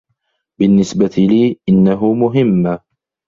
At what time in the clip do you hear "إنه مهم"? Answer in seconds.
1.69-2.79